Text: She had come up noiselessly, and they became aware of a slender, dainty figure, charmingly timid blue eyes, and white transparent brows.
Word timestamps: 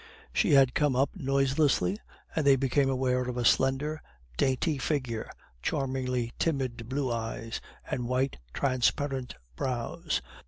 She 0.33 0.53
had 0.53 0.73
come 0.73 0.95
up 0.95 1.11
noiselessly, 1.15 1.99
and 2.35 2.43
they 2.43 2.55
became 2.55 2.89
aware 2.89 3.21
of 3.21 3.37
a 3.37 3.45
slender, 3.45 4.01
dainty 4.35 4.79
figure, 4.79 5.29
charmingly 5.61 6.33
timid 6.39 6.89
blue 6.89 7.11
eyes, 7.13 7.61
and 7.87 8.07
white 8.09 8.37
transparent 8.51 9.35
brows. 9.55 10.23